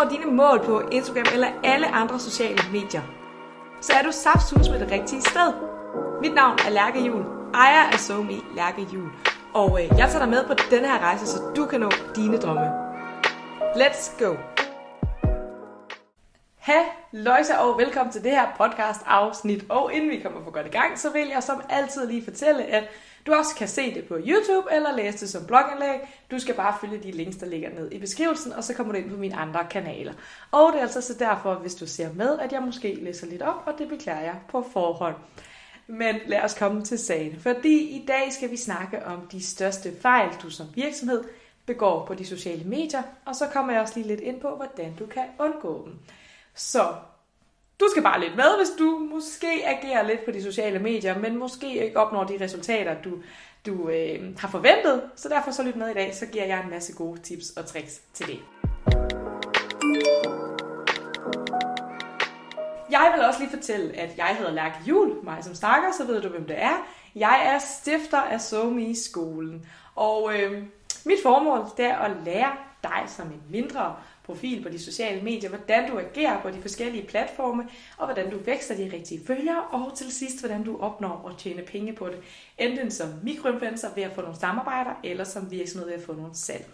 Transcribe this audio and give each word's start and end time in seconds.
når 0.00 0.08
dine 0.08 0.30
mål 0.30 0.64
på 0.64 0.80
Instagram 0.92 1.26
eller 1.32 1.48
alle 1.64 1.86
andre 1.86 2.20
sociale 2.20 2.58
medier, 2.72 3.02
så 3.80 3.92
er 3.92 4.02
du 4.02 4.12
saftsus 4.12 4.68
med 4.68 4.80
det 4.80 4.90
rigtige 4.90 5.22
sted. 5.22 5.52
Mit 6.22 6.34
navn 6.34 6.58
er 6.66 6.70
Lærke 6.70 7.00
Jul, 7.06 7.24
ejer 7.54 7.84
af 7.92 7.98
SoMe 7.98 8.32
Lærke 8.56 8.86
Jul, 8.94 9.10
og 9.54 9.82
øh, 9.82 9.98
jeg 9.98 10.08
tager 10.10 10.18
dig 10.18 10.28
med 10.28 10.44
på 10.46 10.54
den 10.70 10.84
her 10.84 10.98
rejse, 10.98 11.26
så 11.26 11.38
du 11.56 11.66
kan 11.66 11.80
nå 11.80 11.90
dine 12.16 12.36
drømme. 12.36 12.70
Let's 13.74 14.24
go! 14.24 14.34
Løjse 17.12 17.58
og 17.58 17.78
velkommen 17.78 18.12
til 18.12 18.24
det 18.24 18.30
her 18.30 18.46
podcast 18.56 19.00
afsnit. 19.06 19.64
Og 19.68 19.92
inden 19.92 20.10
vi 20.10 20.20
kommer 20.20 20.44
for 20.44 20.50
godt 20.50 20.66
i 20.66 20.70
gang, 20.70 20.98
så 20.98 21.10
vil 21.10 21.28
jeg 21.28 21.42
som 21.42 21.62
altid 21.68 22.06
lige 22.06 22.24
fortælle, 22.24 22.64
at 22.64 22.84
du 23.26 23.34
også 23.34 23.54
kan 23.54 23.68
se 23.68 23.94
det 23.94 24.04
på 24.04 24.14
YouTube 24.14 24.68
eller 24.72 24.96
læse 24.96 25.18
det 25.18 25.28
som 25.30 25.46
blogindlæg. 25.46 26.00
Du 26.30 26.38
skal 26.38 26.54
bare 26.54 26.76
følge 26.80 27.02
de 27.02 27.10
links, 27.10 27.36
der 27.36 27.46
ligger 27.46 27.70
ned 27.70 27.92
i 27.92 27.98
beskrivelsen, 27.98 28.52
og 28.52 28.64
så 28.64 28.74
kommer 28.74 28.92
du 28.92 28.98
ind 28.98 29.10
på 29.10 29.16
mine 29.16 29.36
andre 29.36 29.66
kanaler. 29.70 30.12
Og 30.50 30.72
det 30.72 30.78
er 30.78 30.82
altså 30.82 31.00
så 31.00 31.14
derfor, 31.18 31.54
hvis 31.54 31.74
du 31.74 31.86
ser 31.86 32.12
med, 32.12 32.38
at 32.38 32.52
jeg 32.52 32.62
måske 32.62 32.94
læser 32.94 33.26
lidt 33.26 33.42
op, 33.42 33.62
og 33.66 33.74
det 33.78 33.88
beklager 33.88 34.20
jeg 34.20 34.36
på 34.48 34.66
forhånd. 34.72 35.14
Men 35.86 36.16
lad 36.26 36.42
os 36.42 36.54
komme 36.54 36.84
til 36.84 36.98
sagen, 36.98 37.40
fordi 37.40 37.78
i 37.78 38.04
dag 38.06 38.32
skal 38.32 38.50
vi 38.50 38.56
snakke 38.56 39.06
om 39.06 39.26
de 39.32 39.46
største 39.46 39.92
fejl, 40.00 40.28
du 40.42 40.50
som 40.50 40.66
virksomhed 40.74 41.24
begår 41.66 42.06
på 42.06 42.14
de 42.14 42.26
sociale 42.26 42.64
medier, 42.64 43.02
og 43.24 43.36
så 43.36 43.46
kommer 43.52 43.72
jeg 43.72 43.82
også 43.82 43.94
lige 43.96 44.08
lidt 44.08 44.20
ind 44.20 44.40
på, 44.40 44.56
hvordan 44.56 44.94
du 44.98 45.06
kan 45.06 45.24
undgå 45.38 45.84
dem. 45.84 45.94
Så 46.54 46.94
du 47.80 47.86
skal 47.90 48.02
bare 48.02 48.20
lidt 48.20 48.36
med, 48.36 48.56
hvis 48.56 48.70
du 48.78 49.08
måske 49.10 49.62
agerer 49.66 50.02
lidt 50.02 50.24
på 50.24 50.30
de 50.30 50.42
sociale 50.42 50.78
medier, 50.78 51.18
men 51.18 51.38
måske 51.38 51.84
ikke 51.86 52.00
opnår 52.00 52.24
de 52.24 52.44
resultater, 52.44 53.02
du, 53.02 53.10
du 53.66 53.88
øh, 53.88 54.38
har 54.38 54.48
forventet. 54.48 55.02
Så 55.16 55.28
derfor 55.28 55.50
så 55.50 55.62
lyt 55.62 55.76
med 55.76 55.90
i 55.90 55.94
dag, 55.94 56.14
så 56.14 56.26
giver 56.26 56.44
jeg 56.44 56.60
en 56.64 56.70
masse 56.70 56.92
gode 56.92 57.20
tips 57.20 57.50
og 57.50 57.66
tricks 57.66 58.00
til 58.14 58.26
det. 58.26 58.38
Jeg 62.90 63.12
vil 63.14 63.24
også 63.24 63.40
lige 63.40 63.50
fortælle, 63.50 63.96
at 63.96 64.10
jeg 64.16 64.36
hedder 64.38 64.52
Lærke 64.52 64.76
Jul, 64.86 65.24
mig 65.24 65.44
som 65.44 65.54
snakker, 65.54 65.92
så 65.92 66.04
ved 66.06 66.22
du, 66.22 66.28
hvem 66.28 66.44
det 66.44 66.62
er. 66.62 66.86
Jeg 67.14 67.42
er 67.54 67.58
stifter 67.58 68.20
af 68.20 68.40
SoMe 68.40 68.96
skolen, 68.96 69.66
og 69.94 70.32
øh, 70.34 70.62
mit 71.04 71.18
formål 71.22 71.64
det 71.76 71.84
er 71.84 71.96
at 71.96 72.10
lære 72.24 72.52
dig 72.82 73.02
som 73.06 73.26
en 73.26 73.42
mindre 73.50 73.96
profil 74.30 74.62
på 74.62 74.68
de 74.68 74.78
sociale 74.78 75.22
medier, 75.22 75.48
hvordan 75.48 75.90
du 75.90 75.98
agerer 75.98 76.42
på 76.42 76.50
de 76.50 76.62
forskellige 76.62 77.06
platforme, 77.06 77.68
og 77.98 78.06
hvordan 78.06 78.30
du 78.30 78.38
vækster 78.38 78.76
de 78.76 78.90
rigtige 78.92 79.20
følgere, 79.26 79.62
og 79.70 79.96
til 79.96 80.12
sidst, 80.12 80.40
hvordan 80.40 80.64
du 80.64 80.80
opnår 80.80 81.28
at 81.30 81.38
tjene 81.38 81.62
penge 81.62 81.92
på 81.92 82.08
det, 82.08 82.18
enten 82.58 82.90
som 82.90 83.08
mikroinfluencer 83.22 83.88
ved 83.94 84.02
at 84.02 84.12
få 84.14 84.20
nogle 84.20 84.38
samarbejder, 84.38 84.90
eller 85.04 85.24
som 85.24 85.50
virksomhed 85.50 85.88
ved 85.88 85.96
at 85.96 86.02
få 86.02 86.12
nogle 86.12 86.34
salg. 86.34 86.64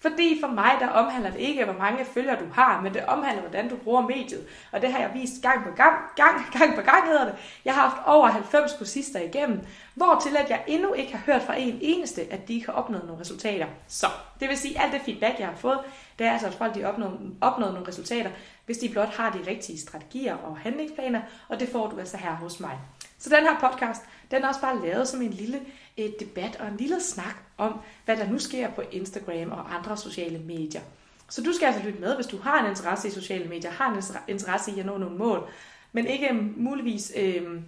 Fordi 0.00 0.38
for 0.40 0.48
mig, 0.48 0.70
der 0.80 0.88
omhandler 0.88 1.30
det 1.30 1.40
ikke, 1.40 1.64
hvor 1.64 1.74
mange 1.74 2.04
følgere 2.04 2.40
du 2.40 2.44
har, 2.52 2.80
men 2.80 2.94
det 2.94 3.04
omhandler, 3.06 3.42
hvordan 3.42 3.68
du 3.68 3.76
bruger 3.76 4.00
mediet. 4.00 4.46
Og 4.72 4.82
det 4.82 4.92
har 4.92 4.98
jeg 4.98 5.10
vist 5.14 5.42
gang 5.42 5.64
på 5.64 5.70
gang, 5.70 5.94
gang, 6.16 6.46
gang 6.52 6.74
på 6.74 6.80
gang 6.80 7.06
hedder 7.06 7.24
det. 7.24 7.34
Jeg 7.64 7.74
har 7.74 7.88
haft 7.88 8.02
over 8.06 8.26
90 8.26 8.72
kursister 8.78 9.20
igennem, 9.20 9.60
hvor 9.94 10.20
til 10.22 10.36
at 10.36 10.50
jeg 10.50 10.64
endnu 10.66 10.92
ikke 10.92 11.12
har 11.12 11.32
hørt 11.32 11.42
fra 11.42 11.54
en 11.56 11.78
eneste, 11.80 12.32
at 12.32 12.48
de 12.48 12.54
ikke 12.54 12.66
har 12.66 12.72
opnået 12.72 13.04
nogle 13.06 13.20
resultater. 13.20 13.66
Så 13.88 14.06
det 14.40 14.48
vil 14.48 14.58
sige, 14.58 14.78
at 14.78 14.84
alt 14.84 14.92
det 14.92 15.00
feedback, 15.04 15.38
jeg 15.38 15.46
har 15.46 15.56
fået, 15.56 15.78
det 16.18 16.26
er 16.26 16.32
altså, 16.32 16.46
at 16.46 16.54
folk 16.54 16.74
de 16.74 16.84
opnået, 16.84 17.36
opnået 17.40 17.72
nogle 17.72 17.88
resultater, 17.88 18.30
hvis 18.66 18.78
de 18.78 18.88
blot 18.88 19.08
har 19.08 19.30
de 19.30 19.50
rigtige 19.50 19.80
strategier 19.80 20.36
og 20.36 20.58
handlingsplaner, 20.58 21.20
og 21.48 21.60
det 21.60 21.68
får 21.68 21.86
du 21.88 21.98
altså 21.98 22.16
her 22.16 22.34
hos 22.34 22.60
mig. 22.60 22.78
Så 23.18 23.30
den 23.30 23.44
her 23.44 23.70
podcast, 23.70 24.02
den 24.30 24.42
er 24.42 24.48
også 24.48 24.60
bare 24.60 24.82
lavet 24.82 25.08
som 25.08 25.22
en 25.22 25.30
lille 25.30 25.60
et 25.98 26.20
debat 26.20 26.56
og 26.60 26.68
en 26.68 26.76
lille 26.76 27.00
snak 27.02 27.36
om, 27.58 27.80
hvad 28.04 28.16
der 28.16 28.30
nu 28.30 28.38
sker 28.38 28.70
på 28.70 28.82
Instagram 28.92 29.50
og 29.50 29.74
andre 29.74 29.96
sociale 29.96 30.38
medier. 30.38 30.80
Så 31.28 31.42
du 31.42 31.52
skal 31.52 31.66
altså 31.66 31.82
lytte 31.82 32.00
med, 32.00 32.14
hvis 32.14 32.26
du 32.26 32.38
har 32.38 32.64
en 32.64 32.70
interesse 32.70 33.08
i 33.08 33.10
sociale 33.10 33.48
medier, 33.48 33.70
har 33.70 33.92
en 33.92 34.02
interesse 34.28 34.70
i 34.76 34.80
at 34.80 34.86
nå 34.86 34.98
nogle 34.98 35.18
mål, 35.18 35.48
men 35.92 36.06
ikke 36.06 36.28
muligvis 36.56 37.12
øh, 37.16 37.60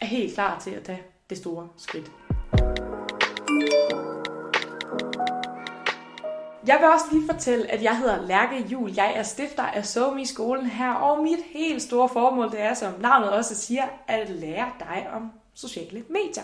er 0.00 0.06
helt 0.06 0.34
klar 0.34 0.58
til 0.58 0.70
at 0.70 0.82
tage 0.82 1.02
det 1.30 1.38
store 1.38 1.68
skridt. 1.76 2.10
Jeg 6.66 6.78
vil 6.80 6.88
også 6.88 7.04
lige 7.12 7.26
fortælle, 7.26 7.70
at 7.70 7.82
jeg 7.82 7.98
hedder 7.98 8.26
Lærke 8.26 8.66
Jul. 8.68 8.92
Jeg 8.96 9.12
er 9.16 9.22
stifter 9.22 9.62
af 9.62 9.86
SoMe 9.86 10.26
skolen 10.26 10.66
her, 10.66 10.92
og 10.92 11.22
mit 11.22 11.38
helt 11.52 11.82
store 11.82 12.08
formål, 12.08 12.50
det 12.50 12.60
er, 12.60 12.74
som 12.74 12.92
navnet 13.00 13.30
også 13.30 13.54
siger, 13.54 13.84
at 14.06 14.30
lære 14.30 14.72
dig 14.78 15.06
om 15.12 15.32
sociale 15.54 16.04
medier. 16.10 16.42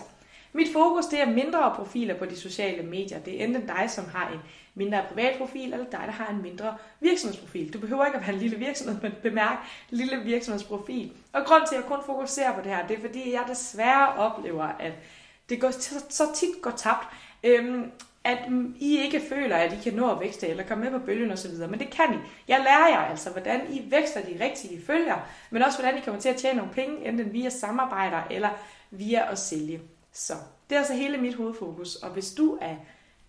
Mit 0.53 0.73
fokus 0.73 1.05
det 1.05 1.21
er 1.21 1.25
mindre 1.25 1.73
profiler 1.75 2.17
på 2.17 2.25
de 2.25 2.39
sociale 2.39 2.83
medier. 2.83 3.19
Det 3.19 3.41
er 3.41 3.45
enten 3.45 3.67
dig, 3.67 3.85
som 3.89 4.05
har 4.05 4.29
en 4.29 4.39
mindre 4.75 5.03
privat 5.09 5.37
profil, 5.37 5.73
eller 5.73 5.85
dig, 5.85 6.03
der 6.05 6.11
har 6.11 6.33
en 6.33 6.41
mindre 6.41 6.77
virksomhedsprofil. 6.99 7.73
Du 7.73 7.79
behøver 7.79 8.05
ikke 8.05 8.17
at 8.17 8.27
være 8.27 8.33
en 8.33 8.41
lille 8.41 8.57
virksomhed, 8.57 9.01
men 9.01 9.11
bemærk 9.21 9.57
lille 9.89 10.17
virksomhedsprofil. 10.23 11.11
Og 11.33 11.45
grund 11.45 11.63
til, 11.67 11.75
at 11.75 11.81
jeg 11.81 11.87
kun 11.89 11.99
fokuserer 12.05 12.55
på 12.55 12.61
det 12.61 12.71
her, 12.71 12.87
det 12.87 12.97
er, 12.97 13.01
fordi 13.01 13.33
jeg 13.33 13.43
desværre 13.47 14.13
oplever, 14.13 14.63
at 14.63 14.93
det 15.49 15.61
går, 15.61 15.71
så 16.09 16.23
tit 16.35 16.61
går 16.61 16.71
tabt. 16.71 17.07
Øhm, 17.43 17.91
at 18.23 18.37
I 18.79 18.97
ikke 18.97 19.21
føler, 19.29 19.55
at 19.55 19.73
I 19.73 19.77
kan 19.83 19.93
nå 19.93 20.11
at 20.11 20.19
vækste 20.19 20.47
eller 20.47 20.63
komme 20.63 20.83
med 20.83 20.99
på 20.99 21.05
bølgen 21.05 21.31
osv., 21.31 21.51
men 21.69 21.79
det 21.79 21.89
kan 21.89 22.13
I. 22.13 22.17
Jeg 22.47 22.59
lærer 22.59 22.87
jer 22.87 23.09
altså, 23.09 23.29
hvordan 23.29 23.61
I 23.69 23.91
vækster 23.91 24.21
de 24.21 24.43
rigtige 24.43 24.85
følger, 24.85 25.27
men 25.49 25.61
også 25.61 25.79
hvordan 25.79 25.97
I 25.97 26.01
kommer 26.01 26.21
til 26.21 26.29
at 26.29 26.35
tjene 26.35 26.57
nogle 26.57 26.73
penge, 26.73 27.07
enten 27.07 27.33
via 27.33 27.49
samarbejder 27.49 28.21
eller 28.29 28.49
via 28.91 29.31
at 29.31 29.39
sælge. 29.39 29.81
Så 30.13 30.33
det 30.69 30.75
er 30.75 30.79
altså 30.79 30.93
hele 30.93 31.17
mit 31.17 31.35
hovedfokus, 31.35 31.95
og 31.95 32.09
hvis 32.09 32.31
du 32.31 32.57
er 32.61 32.75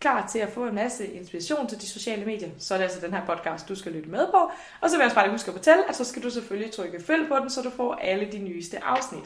klar 0.01 0.27
til 0.27 0.39
at 0.39 0.49
få 0.49 0.67
en 0.67 0.75
masse 0.75 1.07
inspiration 1.07 1.69
til 1.69 1.81
de 1.81 1.87
sociale 1.87 2.25
medier, 2.25 2.51
så 2.59 2.75
er 2.75 2.79
det 2.79 2.85
altså 2.85 3.01
den 3.01 3.15
her 3.15 3.27
podcast, 3.27 3.69
du 3.69 3.75
skal 3.75 3.93
lytte 3.93 4.11
med 4.11 4.27
på. 4.27 4.51
Og 4.81 4.91
så 4.91 4.97
vil 4.97 4.99
jeg 4.99 5.05
også 5.05 5.15
bare 5.15 5.31
huske 5.31 5.49
at 5.49 5.55
fortælle, 5.55 5.89
at 5.89 5.97
så 5.97 6.05
skal 6.05 6.23
du 6.23 6.31
selvfølgelig 6.31 6.73
trykke 6.73 7.03
følg 7.05 7.29
på 7.29 7.37
den, 7.39 7.51
så 7.51 7.63
du 7.63 7.71
får 7.71 7.95
alle 7.95 8.33
de 8.33 8.39
nyeste 8.39 8.85
afsnit. 8.85 9.25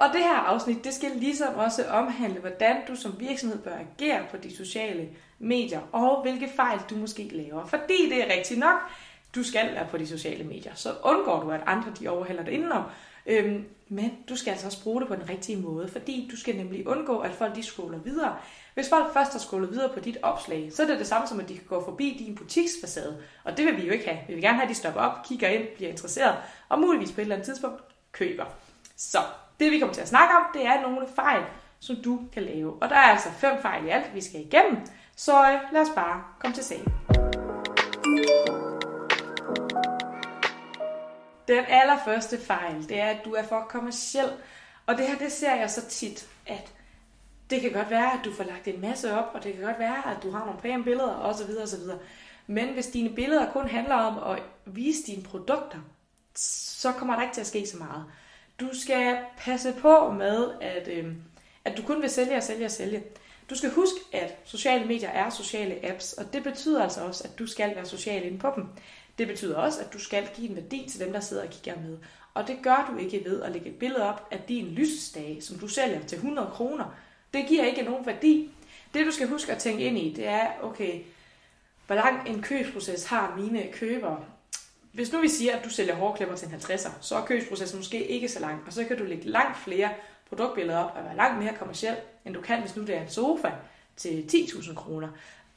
Og 0.00 0.08
det 0.12 0.20
her 0.20 0.36
afsnit, 0.36 0.84
det 0.84 0.94
skal 0.94 1.10
ligesom 1.16 1.54
også 1.54 1.84
omhandle, 1.84 2.40
hvordan 2.40 2.76
du 2.88 2.96
som 2.96 3.14
virksomhed 3.18 3.58
bør 3.58 3.76
agere 3.76 4.26
på 4.30 4.36
de 4.36 4.56
sociale 4.56 5.08
medier, 5.38 5.80
og 5.92 6.22
hvilke 6.22 6.50
fejl 6.56 6.78
du 6.90 6.94
måske 6.94 7.28
laver. 7.32 7.66
Fordi 7.66 8.10
det 8.10 8.24
er 8.24 8.36
rigtigt 8.36 8.60
nok, 8.60 8.78
du 9.34 9.42
skal 9.42 9.74
være 9.74 9.86
på 9.90 9.98
de 9.98 10.06
sociale 10.06 10.44
medier. 10.44 10.72
Så 10.74 10.94
undgår 11.02 11.40
du, 11.40 11.50
at 11.50 11.60
andre 11.66 11.92
de 12.00 12.08
overhælder 12.08 12.44
dig 12.44 12.52
indenom. 12.52 12.82
Øhm, 13.28 13.64
men 13.88 14.12
du 14.28 14.36
skal 14.36 14.50
altså 14.50 14.66
også 14.66 14.82
bruge 14.82 15.00
det 15.00 15.08
på 15.08 15.14
den 15.14 15.28
rigtige 15.28 15.58
måde, 15.58 15.88
fordi 15.88 16.28
du 16.30 16.36
skal 16.36 16.56
nemlig 16.56 16.88
undgå, 16.88 17.18
at 17.18 17.30
folk 17.30 17.54
de 17.54 17.62
scroller 17.62 17.98
videre. 17.98 18.36
Hvis 18.74 18.88
folk 18.88 19.12
først 19.12 19.32
har 19.32 19.38
scrollet 19.38 19.70
videre 19.70 19.94
på 19.94 20.00
dit 20.00 20.18
opslag, 20.22 20.72
så 20.72 20.82
er 20.82 20.86
det 20.86 20.98
det 20.98 21.06
samme 21.06 21.28
som, 21.28 21.40
at 21.40 21.48
de 21.48 21.54
kan 21.54 21.66
gå 21.68 21.84
forbi 21.84 22.16
din 22.18 22.34
butiksfacade. 22.34 23.18
Og 23.44 23.56
det 23.56 23.66
vil 23.66 23.76
vi 23.76 23.86
jo 23.86 23.92
ikke 23.92 24.04
have. 24.08 24.18
Vi 24.28 24.34
vil 24.34 24.42
gerne 24.42 24.56
have, 24.56 24.62
at 24.64 24.68
de 24.68 24.74
stopper 24.74 25.00
op, 25.00 25.24
kigger 25.24 25.48
ind, 25.48 25.66
bliver 25.76 25.90
interesseret, 25.90 26.36
og 26.68 26.78
muligvis 26.78 27.12
på 27.12 27.20
et 27.20 27.22
eller 27.22 27.34
andet 27.34 27.46
tidspunkt 27.46 27.82
køber. 28.12 28.44
Så 28.96 29.18
det 29.60 29.72
vi 29.72 29.78
kommer 29.78 29.94
til 29.94 30.02
at 30.02 30.08
snakke 30.08 30.34
om, 30.34 30.42
det 30.54 30.66
er 30.66 30.82
nogle 30.82 31.06
fejl, 31.16 31.42
som 31.80 31.96
du 31.96 32.20
kan 32.32 32.42
lave. 32.42 32.82
Og 32.82 32.88
der 32.88 32.96
er 32.96 33.00
altså 33.00 33.28
fem 33.30 33.52
fejl 33.62 33.86
i 33.86 33.88
alt, 33.88 34.14
vi 34.14 34.20
skal 34.20 34.40
igennem. 34.40 34.76
Så 35.16 35.52
øh, 35.52 35.72
lad 35.72 35.80
os 35.80 35.92
bare 35.94 36.22
komme 36.40 36.54
til 36.54 36.64
sagen. 36.64 37.17
Den 41.48 41.64
allerførste 41.68 42.38
fejl, 42.40 42.88
det 42.88 43.00
er, 43.00 43.06
at 43.06 43.24
du 43.24 43.32
er 43.32 43.42
for 43.42 43.60
kommersiel. 43.60 44.30
Og 44.86 44.96
det 44.96 45.06
her, 45.06 45.18
det 45.18 45.32
ser 45.32 45.54
jeg 45.54 45.70
så 45.70 45.88
tit, 45.88 46.28
at 46.46 46.72
det 47.50 47.60
kan 47.60 47.72
godt 47.72 47.90
være, 47.90 48.12
at 48.12 48.20
du 48.24 48.32
får 48.32 48.44
lagt 48.44 48.68
en 48.68 48.80
masse 48.80 49.14
op, 49.14 49.30
og 49.34 49.44
det 49.44 49.54
kan 49.54 49.62
godt 49.62 49.78
være, 49.78 50.10
at 50.10 50.22
du 50.22 50.30
har 50.30 50.44
nogle 50.44 50.60
pæne 50.60 50.84
billeder, 50.84 51.14
osv. 51.14 51.50
osv. 51.62 51.80
Men 52.46 52.68
hvis 52.68 52.86
dine 52.86 53.14
billeder 53.14 53.52
kun 53.52 53.68
handler 53.68 53.94
om 53.94 54.32
at 54.32 54.42
vise 54.66 55.02
dine 55.06 55.22
produkter, 55.22 55.78
så 56.34 56.92
kommer 56.92 57.14
der 57.14 57.22
ikke 57.22 57.34
til 57.34 57.40
at 57.40 57.46
ske 57.46 57.66
så 57.66 57.76
meget. 57.76 58.04
Du 58.60 58.68
skal 58.72 59.18
passe 59.38 59.74
på 59.80 60.10
med, 60.10 60.50
at, 60.60 60.88
øh, 60.88 61.12
at 61.64 61.76
du 61.76 61.82
kun 61.82 62.02
vil 62.02 62.10
sælge 62.10 62.36
og 62.36 62.42
sælge 62.42 62.64
og 62.64 62.70
sælge. 62.70 63.02
Du 63.50 63.54
skal 63.54 63.70
huske, 63.70 63.98
at 64.12 64.36
sociale 64.44 64.84
medier 64.84 65.08
er 65.08 65.30
sociale 65.30 65.90
apps, 65.90 66.12
og 66.12 66.32
det 66.32 66.42
betyder 66.42 66.82
altså 66.82 67.00
også, 67.00 67.24
at 67.24 67.38
du 67.38 67.46
skal 67.46 67.76
være 67.76 67.86
social 67.86 68.24
inde 68.24 68.38
på 68.38 68.52
dem. 68.56 68.66
Det 69.18 69.26
betyder 69.26 69.56
også, 69.56 69.80
at 69.80 69.92
du 69.92 69.98
skal 69.98 70.28
give 70.34 70.50
en 70.50 70.56
værdi 70.56 70.88
til 70.90 71.00
dem, 71.00 71.12
der 71.12 71.20
sidder 71.20 71.42
og 71.42 71.50
kigger 71.50 71.80
med. 71.80 71.98
Og 72.34 72.46
det 72.46 72.58
gør 72.62 72.90
du 72.92 72.98
ikke 72.98 73.24
ved 73.24 73.42
at 73.42 73.52
lægge 73.52 73.68
et 73.68 73.78
billede 73.78 74.08
op 74.08 74.28
af 74.30 74.40
din 74.48 74.66
lysestage, 74.66 75.42
som 75.42 75.58
du 75.58 75.68
sælger 75.68 76.00
til 76.06 76.16
100 76.16 76.50
kroner. 76.52 76.84
Det 77.34 77.46
giver 77.48 77.64
ikke 77.64 77.82
nogen 77.82 78.06
værdi. 78.06 78.50
Det 78.94 79.06
du 79.06 79.10
skal 79.10 79.28
huske 79.28 79.52
at 79.52 79.58
tænke 79.58 79.84
ind 79.84 79.98
i, 79.98 80.12
det 80.16 80.26
er, 80.26 80.46
okay, 80.62 81.00
hvor 81.86 81.94
lang 81.94 82.28
en 82.28 82.42
købsproces 82.42 83.04
har 83.04 83.36
mine 83.36 83.66
købere? 83.72 84.24
Hvis 84.92 85.12
nu 85.12 85.20
vi 85.20 85.28
siger, 85.28 85.56
at 85.56 85.64
du 85.64 85.70
sælger 85.70 85.94
hårklipper 85.94 86.36
til 86.36 86.48
en 86.48 86.54
50'er, 86.54 86.90
så 87.00 87.16
er 87.16 87.24
købsprocessen 87.24 87.78
måske 87.78 88.06
ikke 88.06 88.28
så 88.28 88.40
lang, 88.40 88.62
og 88.66 88.72
så 88.72 88.84
kan 88.84 88.98
du 88.98 89.04
lægge 89.04 89.28
langt 89.28 89.58
flere 89.58 89.90
produktbilleder 90.28 90.78
op 90.78 90.96
og 90.96 91.04
være 91.04 91.16
langt 91.16 91.44
mere 91.44 91.54
kommersiel, 91.58 91.96
end 92.24 92.34
du 92.34 92.40
kan, 92.40 92.60
hvis 92.60 92.76
nu 92.76 92.82
det 92.82 92.96
er 92.96 93.02
en 93.02 93.10
sofa 93.10 93.50
til 93.96 94.24
10.000 94.32 94.74
kroner. 94.74 95.08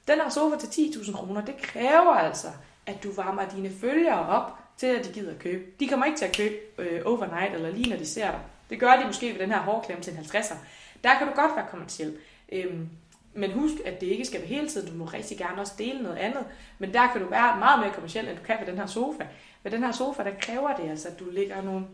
Den 0.08 0.16
her 0.16 0.30
sofa 0.30 0.58
til 0.58 0.82
10.000 0.82 1.16
kroner, 1.16 1.46
det 1.46 1.58
kræver 1.58 2.14
altså, 2.14 2.48
at 2.92 3.04
du 3.04 3.12
varmer 3.12 3.50
dine 3.50 3.72
følgere 3.82 4.28
op 4.28 4.58
til, 4.78 4.88
at 4.88 5.06
de 5.06 5.14
gider 5.14 5.32
at 5.32 5.40
købe. 5.40 5.64
De 5.80 5.88
kommer 5.88 6.06
ikke 6.06 6.18
til 6.18 6.26
at 6.26 6.36
købe 6.36 6.56
øh, 6.78 7.02
overnight 7.06 7.54
eller 7.56 7.72
lige 7.72 7.90
når 7.90 7.98
de 7.98 8.06
ser 8.06 8.32
dig. 8.32 8.40
Det 8.70 8.80
gør 8.80 8.96
de 8.96 9.06
måske 9.06 9.34
ved 9.34 9.40
den 9.40 9.52
her 9.52 9.60
hårklemme 9.60 10.04
til 10.04 10.14
en 10.14 10.20
50'er. 10.20 10.56
Der 11.04 11.18
kan 11.18 11.28
du 11.28 11.34
godt 11.34 11.56
være 11.56 11.66
kommersiel. 11.72 12.18
Øhm, 12.52 12.90
Men 13.34 13.52
husk, 13.52 13.76
at 13.86 14.02
det 14.02 14.08
ikke 14.08 14.26
skal 14.26 14.40
være 14.40 14.48
hele 14.48 14.68
tiden. 14.70 14.92
Du 14.92 14.98
må 14.98 15.06
rigtig 15.06 15.38
gerne 15.38 15.62
også 15.62 15.74
dele 15.78 16.04
noget 16.04 16.18
andet. 16.18 16.46
Men 16.80 16.94
der 16.94 17.08
kan 17.12 17.22
du 17.22 17.30
være 17.30 17.60
meget 17.60 17.80
mere 17.80 17.94
kommersiel, 17.94 18.28
end 18.28 18.38
du 18.38 18.44
kan 18.44 18.58
ved 18.60 18.68
den 18.68 18.78
her 18.78 18.86
sofa. 18.86 19.24
Ved 19.64 19.72
den 19.72 19.84
her 19.84 19.92
sofa, 19.92 20.24
der 20.24 20.32
kræver 20.42 20.76
det 20.76 20.90
altså, 20.90 21.08
at 21.08 21.20
du 21.20 21.26
lægger 21.32 21.62
nogle, 21.62 21.86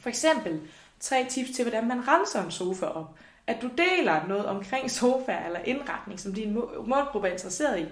for 0.00 0.08
eksempel, 0.08 0.60
tre 1.00 1.26
tips 1.28 1.50
til, 1.50 1.64
hvordan 1.64 1.88
man 1.88 2.08
renser 2.08 2.44
en 2.44 2.50
sofa 2.50 2.86
op. 2.86 3.18
At 3.46 3.56
du 3.62 3.70
deler 3.78 4.26
noget 4.26 4.46
omkring 4.46 4.90
sofa 4.90 5.36
eller 5.46 5.58
indretning, 5.64 6.20
som 6.20 6.34
din 6.34 6.54
målgruppe 6.86 7.28
er 7.28 7.32
interesseret 7.32 7.80
i. 7.80 7.86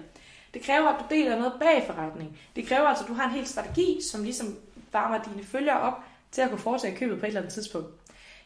Det 0.53 0.61
kræver, 0.61 0.87
at 0.87 0.99
du 0.99 1.15
deler 1.15 1.37
noget 1.37 1.53
bag 1.59 1.83
forretning. 1.87 2.39
Det 2.55 2.67
kræver 2.67 2.87
altså, 2.87 3.03
at 3.03 3.09
du 3.09 3.13
har 3.13 3.25
en 3.25 3.31
hel 3.31 3.47
strategi, 3.47 3.99
som 4.11 4.23
ligesom 4.23 4.57
varmer 4.91 5.23
dine 5.23 5.43
følgere 5.43 5.79
op 5.79 6.03
til 6.31 6.41
at 6.41 6.49
kunne 6.49 6.59
foretage 6.59 6.97
købet 6.97 7.19
på 7.19 7.25
et 7.25 7.27
eller 7.27 7.41
andet 7.41 7.53
tidspunkt. 7.53 7.87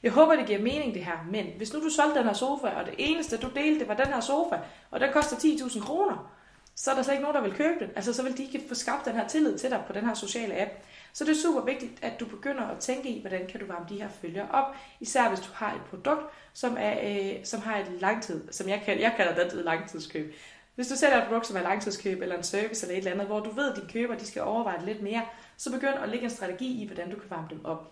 Jeg 0.04 0.12
håber, 0.12 0.36
det 0.36 0.48
giver 0.48 0.60
mening 0.60 0.94
det 0.94 1.06
her, 1.06 1.28
men 1.32 1.46
hvis 1.58 1.74
nu 1.74 1.80
du 1.80 1.90
solgte 1.90 2.20
den 2.20 2.28
her 2.28 2.34
sofa, 2.34 2.68
og 2.68 2.86
det 2.86 2.94
eneste 2.98 3.38
du 3.38 3.50
delte, 3.56 3.88
var 3.88 3.94
den 3.94 4.08
her 4.08 4.20
sofa, 4.20 4.56
og 4.92 5.00
den 5.00 5.14
koster 5.14 5.36
10.000 5.36 5.86
kroner, 5.86 6.32
så 6.76 6.92
er 6.92 6.96
der 6.96 7.04
slet 7.04 7.14
ikke 7.14 7.24
nogen, 7.24 7.36
der 7.36 7.42
vil 7.42 7.54
købe 7.54 7.80
den. 7.80 7.90
Altså, 7.96 8.14
så 8.14 8.24
vil 8.24 8.38
de 8.38 8.44
ikke 8.44 8.64
få 8.68 8.76
skabt 8.76 9.06
den 9.06 9.16
her 9.16 9.28
tillid 9.28 9.58
til 9.58 9.70
dig 9.70 9.84
på 9.88 9.94
den 9.94 10.06
her 10.06 10.14
sociale 10.14 10.62
app. 10.62 10.72
Så 11.14 11.26
det 11.26 11.32
er 11.32 11.42
super 11.42 11.62
vigtigt, 11.62 11.92
at 12.02 12.20
du 12.20 12.26
begynder 12.26 12.64
at 12.64 12.78
tænke 12.78 13.10
i, 13.10 13.22
hvordan 13.22 13.48
kan 13.48 13.60
du 13.60 13.66
varme 13.66 13.86
de 13.90 14.02
her 14.02 14.10
følgere 14.22 14.48
op. 14.52 14.76
Især 15.00 15.30
hvis 15.30 15.40
du 15.40 15.50
har 15.54 15.74
et 15.74 15.82
produkt, 15.90 16.26
som, 16.54 16.78
er, 16.80 16.94
øh, 17.04 17.46
som 17.46 17.62
har 17.62 17.78
et 17.78 17.92
langtid, 18.00 18.52
som 18.52 18.70
jeg, 18.70 18.82
kalder, 18.86 19.02
jeg 19.02 19.14
kalder 19.18 19.50
det 19.50 19.66
langtidskøb. 19.66 20.36
Hvis 20.82 20.88
du 20.88 20.96
sælger 20.96 21.18
et 21.18 21.24
produkt, 21.24 21.48
som 21.48 21.58
er 21.58 21.62
langtidskøb, 21.62 22.22
eller 22.22 22.38
en 22.38 22.44
service, 22.44 22.86
eller 22.86 22.94
et 22.94 22.98
eller 22.98 23.12
andet, 23.12 23.28
hvor 23.28 23.40
du 23.40 23.52
ved, 23.52 23.70
at 23.72 23.76
dine 23.76 23.90
køber 23.90 24.18
de 24.18 24.26
skal 24.28 24.42
overveje 24.42 24.78
det 24.78 24.86
lidt 24.86 25.02
mere, 25.02 25.22
så 25.58 25.72
begynd 25.72 25.96
at 26.04 26.10
lægge 26.10 26.24
en 26.24 26.30
strategi 26.30 26.84
i, 26.84 26.86
hvordan 26.86 27.10
du 27.10 27.16
kan 27.16 27.30
varme 27.30 27.48
dem 27.50 27.66
op. 27.66 27.92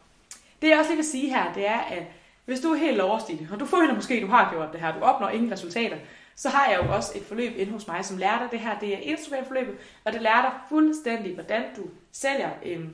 Det 0.62 0.70
jeg 0.70 0.80
også 0.80 0.92
lige 0.92 0.98
vil 0.98 1.06
sige 1.06 1.30
her, 1.30 1.54
det 1.54 1.68
er, 1.68 1.80
at 1.80 2.04
hvis 2.46 2.60
du 2.60 2.72
er 2.72 2.76
helt 2.78 3.02
overstidig, 3.02 3.48
og 3.52 3.60
du 3.60 3.66
føler 3.66 3.96
måske, 3.96 4.14
at 4.14 4.22
du 4.22 4.28
har 4.28 4.52
gjort 4.52 4.72
det 4.72 4.80
her, 4.80 4.94
du 4.94 5.00
opnår 5.00 5.30
ingen 5.30 5.52
resultater, 5.52 5.98
så 6.36 6.50
har 6.50 6.72
jeg 6.72 6.80
jo 6.84 6.96
også 6.96 7.12
et 7.16 7.24
forløb 7.24 7.54
inde 7.58 7.72
hos 7.72 7.88
mig, 7.88 8.06
som 8.06 8.18
lærer 8.18 8.40
dig 8.40 8.48
det 8.52 8.60
her. 8.60 8.80
Det 8.80 8.94
er 8.94 8.98
Instagram-forløbet, 8.98 9.76
og 10.04 10.14
det 10.14 10.22
lærer 10.22 10.42
dig 10.42 10.52
fuldstændig, 10.70 11.34
hvordan 11.34 11.64
du 11.78 11.84
sælger, 12.12 12.50
øhm, 12.66 12.94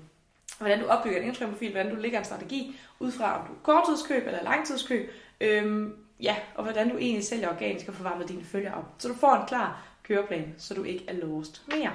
hvordan 0.57 0.79
du 0.79 0.85
opbygger 0.85 1.19
en 1.19 1.27
Instagram-profil, 1.27 1.71
hvordan 1.71 1.95
du 1.95 2.01
lægger 2.01 2.19
en 2.19 2.25
strategi, 2.25 2.79
ud 2.99 3.11
fra 3.11 3.39
om 3.39 3.47
du 3.47 3.53
er 3.53 3.57
korttidskøb 3.63 4.27
eller 4.27 4.43
langtidskøb, 4.43 5.11
øhm, 5.41 6.04
ja, 6.19 6.35
og 6.55 6.63
hvordan 6.63 6.89
du 6.89 6.97
egentlig 6.97 7.25
sælger 7.25 7.49
organisk 7.49 7.87
og 7.87 7.93
får 7.93 8.03
varmet 8.03 8.29
dine 8.29 8.43
følgere 8.43 8.73
op. 8.73 8.95
Så 8.97 9.07
du 9.07 9.13
får 9.13 9.35
en 9.35 9.47
klar 9.47 9.83
køreplan, 10.03 10.55
så 10.57 10.73
du 10.73 10.83
ikke 10.83 11.05
er 11.07 11.13
låst 11.13 11.63
mere. 11.67 11.91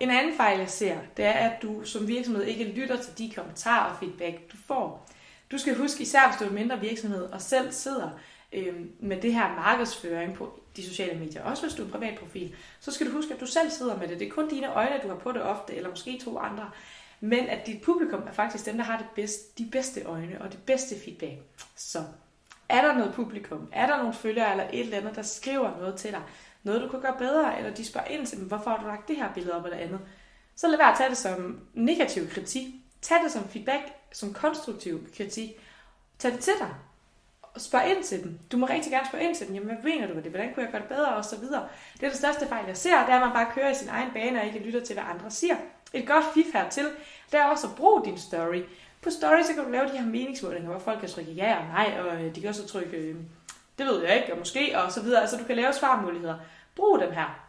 En 0.00 0.10
anden 0.10 0.36
fejl, 0.36 0.58
jeg 0.58 0.70
ser, 0.70 0.98
det 1.16 1.24
er, 1.24 1.32
at 1.32 1.62
du 1.62 1.84
som 1.84 2.08
virksomhed 2.08 2.44
ikke 2.44 2.64
lytter 2.64 2.96
til 2.96 3.18
de 3.18 3.32
kommentarer 3.36 3.90
og 3.90 3.96
feedback, 3.98 4.52
du 4.52 4.56
får. 4.66 5.08
Du 5.50 5.58
skal 5.58 5.76
huske, 5.76 6.02
især 6.02 6.28
hvis 6.28 6.38
du 6.38 6.44
er 6.44 6.48
en 6.48 6.54
mindre 6.54 6.80
virksomhed 6.80 7.22
og 7.22 7.40
selv 7.40 7.72
sidder 7.72 8.10
øh, 8.52 8.74
med 9.00 9.20
det 9.20 9.34
her 9.34 9.54
markedsføring 9.54 10.34
på 10.34 10.60
de 10.76 10.88
sociale 10.88 11.18
medier, 11.18 11.44
også 11.44 11.62
hvis 11.62 11.74
du 11.74 11.82
er 11.82 11.86
en 11.86 11.92
privat 11.92 12.18
profil, 12.18 12.54
så 12.80 12.92
skal 12.92 13.06
du 13.06 13.12
huske, 13.12 13.34
at 13.34 13.40
du 13.40 13.46
selv 13.46 13.70
sidder 13.70 13.98
med 13.98 14.08
det. 14.08 14.20
Det 14.20 14.26
er 14.26 14.32
kun 14.32 14.48
dine 14.48 14.74
øjne, 14.74 15.00
du 15.02 15.08
har 15.08 15.16
på 15.16 15.32
det 15.32 15.42
ofte, 15.42 15.74
eller 15.74 15.90
måske 15.90 16.20
to 16.24 16.38
andre. 16.38 16.70
Men 17.20 17.48
at 17.48 17.66
dit 17.66 17.82
publikum 17.82 18.22
er 18.26 18.32
faktisk 18.32 18.66
dem, 18.66 18.76
der 18.76 18.84
har 18.84 18.98
det 18.98 19.06
bedste, 19.14 19.44
de 19.58 19.68
bedste 19.72 20.02
øjne 20.02 20.42
og 20.42 20.52
det 20.52 20.62
bedste 20.66 20.94
feedback. 21.04 21.36
Så 21.76 22.04
er 22.68 22.82
der 22.82 22.94
noget 22.94 23.14
publikum? 23.14 23.68
Er 23.72 23.86
der 23.86 23.96
nogle 23.96 24.14
følgere 24.14 24.50
eller 24.50 24.64
et 24.72 24.80
eller 24.80 24.98
andet, 24.98 25.16
der 25.16 25.22
skriver 25.22 25.78
noget 25.78 25.96
til 25.96 26.10
dig? 26.10 26.22
Noget, 26.62 26.82
du 26.82 26.88
kan 26.88 27.00
gøre 27.00 27.16
bedre? 27.18 27.58
Eller 27.58 27.74
de 27.74 27.84
spørger 27.84 28.06
ind 28.06 28.26
til 28.26 28.38
hvorfor 28.38 28.70
har 28.70 28.82
du 28.82 28.86
lagt 28.86 29.08
det 29.08 29.16
her 29.16 29.34
billede 29.34 29.56
op 29.56 29.64
eller 29.64 29.78
andet? 29.78 30.00
Så 30.56 30.68
lad 30.68 30.78
være 30.78 30.90
at 30.90 30.96
tage 30.98 31.10
det 31.10 31.18
som 31.18 31.60
negativ 31.74 32.28
kritik. 32.28 32.66
Tag 33.02 33.18
det 33.24 33.32
som 33.32 33.48
feedback, 33.48 33.82
som 34.12 34.32
konstruktiv 34.32 35.06
kritik. 35.16 35.50
Tag 36.18 36.32
det 36.32 36.40
til 36.40 36.52
dig. 36.58 36.74
Og 37.42 37.60
spørg 37.60 37.90
ind 37.90 38.04
til 38.04 38.22
dem. 38.22 38.38
Du 38.52 38.56
må 38.56 38.66
rigtig 38.66 38.92
gerne 38.92 39.06
spørge 39.06 39.24
ind 39.24 39.34
til 39.34 39.46
dem. 39.46 39.54
Jamen, 39.54 39.74
hvad 39.74 39.84
mener 39.84 40.06
du 40.06 40.14
med 40.14 40.22
det? 40.22 40.30
Hvordan 40.30 40.54
kunne 40.54 40.64
jeg 40.64 40.72
gøre 40.72 40.82
det 40.82 40.88
bedre? 40.88 41.14
Og 41.14 41.24
så 41.24 41.36
videre. 41.36 41.68
Det 41.94 42.02
er 42.02 42.08
det 42.08 42.18
største 42.18 42.46
fejl, 42.46 42.66
jeg 42.66 42.76
ser, 42.76 43.00
det 43.06 43.10
er, 43.10 43.14
at 43.14 43.20
man 43.20 43.32
bare 43.32 43.52
kører 43.54 43.70
i 43.70 43.74
sin 43.74 43.88
egen 43.88 44.10
bane 44.12 44.40
og 44.40 44.46
ikke 44.46 44.58
lytter 44.58 44.84
til, 44.84 44.94
hvad 44.94 45.04
andre 45.14 45.30
siger. 45.30 45.56
Et 45.92 46.06
godt 46.06 46.24
fif 46.34 46.46
hertil, 46.52 46.86
det 47.32 47.40
er 47.40 47.44
også 47.44 47.66
at 47.66 47.74
bruge 47.74 48.04
din 48.04 48.18
story. 48.18 48.62
På 49.02 49.10
story, 49.10 49.42
så 49.42 49.54
kan 49.54 49.64
du 49.64 49.70
lave 49.70 49.88
de 49.88 49.98
her 49.98 50.06
meningsmålinger, 50.06 50.70
hvor 50.70 50.78
folk 50.78 51.00
kan 51.00 51.08
trykke 51.08 51.32
ja 51.32 51.56
og 51.58 51.64
nej, 51.64 52.00
og 52.00 52.24
øh, 52.24 52.34
de 52.34 52.40
kan 52.40 52.48
også 52.48 52.66
trykke, 52.66 52.96
øh, 52.96 53.16
det 53.78 53.86
ved 53.86 54.02
jeg 54.02 54.16
ikke, 54.16 54.32
og 54.32 54.38
måske, 54.38 54.78
og 54.78 54.92
så 54.92 55.02
videre. 55.02 55.20
Altså, 55.20 55.36
du 55.36 55.44
kan 55.44 55.56
lave 55.56 55.72
svarmuligheder. 55.72 56.38
Brug 56.76 57.00
dem 57.00 57.12
her. 57.12 57.40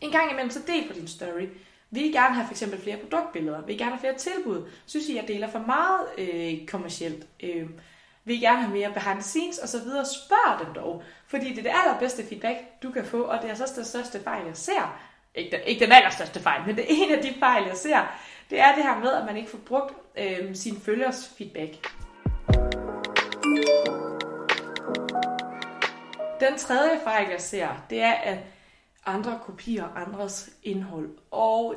En 0.00 0.10
gang 0.10 0.30
imellem, 0.30 0.50
så 0.50 0.60
del 0.66 0.88
på 0.88 0.94
din 0.94 1.08
story. 1.08 1.48
Vi 1.90 2.00
vil 2.00 2.12
gerne 2.12 2.34
have 2.34 2.46
for 2.46 2.52
eksempel 2.52 2.80
flere 2.80 2.96
produktbilleder. 2.96 3.60
Vi 3.60 3.66
vil 3.66 3.78
gerne 3.78 3.90
have 3.90 4.00
flere 4.00 4.18
tilbud. 4.18 4.68
Synes 4.86 5.08
I, 5.08 5.16
jeg 5.16 5.28
deler 5.28 5.50
for 5.50 5.58
meget 5.58 6.06
øh, 6.18 6.66
kommercielt? 6.66 7.26
Øh, 7.42 7.66
vil 8.24 8.36
I 8.36 8.38
gerne 8.38 8.62
have 8.62 8.72
mere 8.72 8.92
behind 8.92 9.14
the 9.14 9.22
scenes 9.22 9.58
og 9.58 9.68
så 9.68 9.82
videre? 9.82 10.04
Spørg 10.04 10.66
dem 10.66 10.74
dog. 10.74 11.02
Fordi 11.26 11.48
det 11.48 11.58
er 11.58 11.62
det 11.62 11.72
allerbedste 11.84 12.26
feedback, 12.28 12.58
du 12.82 12.90
kan 12.90 13.04
få, 13.04 13.22
og 13.22 13.42
det 13.42 13.50
er 13.50 13.54
så 13.54 13.72
det 13.76 13.86
største 13.86 14.22
fejl, 14.22 14.46
jeg 14.46 14.56
ser. 14.56 14.98
Ikke 15.34 15.50
den, 15.50 15.60
ikke 15.66 15.84
den 15.84 15.92
allerstørste 15.92 16.40
fejl, 16.40 16.66
men 16.66 16.76
det 16.76 16.84
er 16.84 16.88
en 16.90 17.12
af 17.12 17.22
de 17.22 17.34
fejl, 17.38 17.64
jeg 17.66 17.76
ser. 17.76 18.14
Det 18.50 18.60
er 18.60 18.74
det 18.74 18.84
her 18.84 18.98
med, 18.98 19.12
at 19.12 19.24
man 19.26 19.36
ikke 19.36 19.50
får 19.50 19.58
brugt 19.58 19.94
øh, 20.18 20.54
sin 20.54 20.80
følgers 20.80 21.32
feedback. 21.38 21.72
Den 26.40 26.58
tredje 26.58 27.00
fejl, 27.04 27.30
jeg 27.30 27.40
ser, 27.40 27.68
det 27.90 28.00
er, 28.00 28.12
at 28.12 28.38
andre 29.06 29.38
kopier 29.42 29.84
andres 29.96 30.50
indhold. 30.62 31.10
Og 31.30 31.74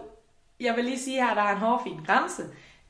jeg 0.60 0.76
vil 0.76 0.86
lige 0.86 1.00
sige 1.00 1.22
her, 1.22 1.30
at 1.30 1.38
der 1.38 1.44
er 1.44 1.52
en 1.52 1.58
hårfin 1.58 2.00
grænse. 2.06 2.44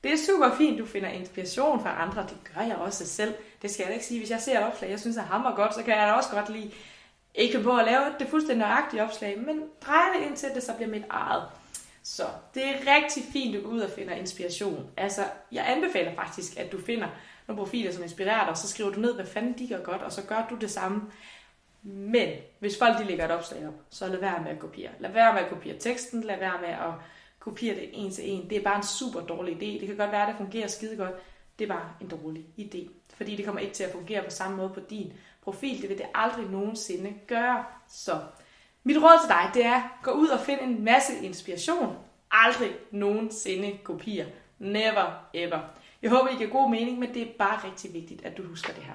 Det 0.03 0.13
er 0.13 0.17
super 0.17 0.55
fint, 0.57 0.79
du 0.79 0.85
finder 0.85 1.09
inspiration 1.09 1.81
fra 1.81 2.01
andre. 2.01 2.21
Det 2.21 2.37
gør 2.53 2.61
jeg 2.61 2.75
også 2.75 3.07
selv. 3.07 3.33
Det 3.61 3.71
skal 3.71 3.83
jeg 3.83 3.93
ikke 3.93 4.05
sige. 4.05 4.19
Hvis 4.19 4.29
jeg 4.29 4.41
ser 4.41 4.59
et 4.59 4.65
opslag, 4.65 4.89
jeg 4.89 4.99
synes 4.99 5.17
er 5.17 5.21
hammer 5.21 5.55
godt, 5.55 5.73
så 5.73 5.83
kan 5.83 5.97
jeg 5.97 6.07
da 6.07 6.11
også 6.11 6.29
godt 6.29 6.49
lide 6.49 6.71
ikke 7.35 7.59
på 7.59 7.77
at 7.77 7.85
lave 7.85 8.01
det 8.19 8.27
fuldstændig 8.27 8.67
nøjagtige 8.67 9.03
opslag, 9.03 9.39
men 9.39 9.63
dreje 9.85 10.13
det 10.13 10.25
ind 10.27 10.35
til 10.35 10.49
det, 10.55 10.63
så 10.63 10.73
bliver 10.73 10.89
mit 10.89 11.03
eget. 11.09 11.43
Så 12.03 12.23
det 12.53 12.63
er 12.65 12.95
rigtig 12.95 13.23
fint, 13.33 13.55
at 13.55 13.61
du 13.61 13.67
går 13.67 13.75
ud 13.75 13.81
og 13.81 13.89
finder 13.89 14.13
inspiration. 14.13 14.89
Altså, 14.97 15.21
jeg 15.51 15.65
anbefaler 15.67 16.13
faktisk, 16.13 16.59
at 16.59 16.71
du 16.71 16.81
finder 16.81 17.07
nogle 17.47 17.63
profiler, 17.63 17.91
som 17.91 18.03
inspirerer 18.03 18.45
dig, 18.47 18.57
så 18.57 18.67
skriver 18.67 18.91
du 18.91 18.99
ned, 18.99 19.15
hvad 19.15 19.25
fanden 19.25 19.57
de 19.57 19.67
gør 19.67 19.81
godt, 19.81 20.01
og 20.01 20.11
så 20.11 20.21
gør 20.23 20.47
du 20.49 20.55
det 20.55 20.71
samme. 20.71 21.01
Men 21.83 22.29
hvis 22.59 22.77
folk 22.79 22.97
de 22.97 23.03
lægger 23.03 23.25
et 23.25 23.31
opslag 23.31 23.67
op, 23.67 23.73
så 23.89 24.07
lad 24.07 24.19
være 24.19 24.41
med 24.43 24.51
at 24.51 24.59
kopiere. 24.59 24.91
Lad 24.99 25.11
være 25.11 25.33
med 25.33 25.41
at 25.41 25.49
kopiere 25.49 25.77
teksten, 25.77 26.21
lad 26.21 26.39
være 26.39 26.61
med 26.61 26.69
at 26.69 26.93
kopiere 27.39 27.75
det 27.75 27.89
en 27.93 28.11
til 28.11 28.29
en. 28.29 28.49
Det 28.49 28.57
er 28.57 28.63
bare 28.63 28.77
en 28.77 28.83
super 28.83 29.19
dårlig 29.19 29.53
idé. 29.55 29.79
Det 29.79 29.87
kan 29.87 29.97
godt 29.97 30.11
være, 30.11 30.21
at 30.21 30.27
det 30.27 30.37
fungerer 30.37 30.67
skide 30.67 30.97
godt. 30.97 31.13
Det 31.59 31.65
er 31.65 31.73
bare 31.73 31.89
en 32.01 32.07
dårlig 32.07 32.45
idé. 32.59 32.89
Fordi 33.13 33.35
det 33.35 33.45
kommer 33.45 33.61
ikke 33.61 33.73
til 33.73 33.83
at 33.83 33.91
fungere 33.91 34.23
på 34.23 34.29
samme 34.29 34.57
måde 34.57 34.69
på 34.69 34.79
din 34.79 35.13
profil. 35.45 35.81
Det 35.81 35.89
vil 35.89 35.97
det 35.97 36.05
aldrig 36.15 36.45
nogensinde 36.49 37.13
gøre. 37.27 37.63
Så 37.87 38.19
mit 38.83 38.97
råd 38.97 39.19
til 39.21 39.29
dig, 39.29 39.51
det 39.53 39.65
er, 39.65 39.97
gå 40.03 40.11
ud 40.11 40.27
og 40.27 40.39
find 40.39 40.59
en 40.61 40.83
masse 40.83 41.13
inspiration. 41.21 41.95
Aldrig 42.31 42.71
nogensinde 42.91 43.77
kopier. 43.83 44.25
Never 44.59 45.27
ever. 45.33 45.59
Jeg 46.01 46.09
håber, 46.09 46.29
I 46.29 46.35
giver 46.35 46.49
god 46.49 46.69
mening, 46.69 46.99
men 46.99 47.13
det 47.13 47.21
er 47.21 47.31
bare 47.37 47.67
rigtig 47.67 47.93
vigtigt, 47.93 48.25
at 48.25 48.37
du 48.37 48.43
husker 48.43 48.73
det 48.73 48.83
her. 48.83 48.93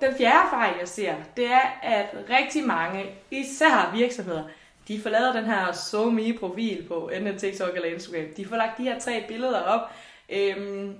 Den 0.00 0.14
fjerde 0.18 0.50
fejl, 0.50 0.74
jeg 0.78 0.88
ser, 0.88 1.14
det 1.36 1.46
er, 1.46 1.80
at 1.82 2.06
rigtig 2.30 2.64
mange, 2.66 3.04
især 3.30 3.92
virksomheder, 3.94 4.44
de 4.88 5.00
får 5.00 5.10
lavet 5.10 5.34
den 5.34 5.44
her 5.44 5.72
SoMe-profil 5.72 6.84
på 6.88 7.08
enten 7.08 7.38
TikTok 7.38 7.76
eller 7.76 7.88
Instagram. 7.88 8.34
De 8.36 8.46
får 8.46 8.56
lagt 8.56 8.78
de 8.78 8.82
her 8.82 8.98
tre 8.98 9.24
billeder 9.28 9.60
op. 9.60 9.90
Øhm, 10.28 10.96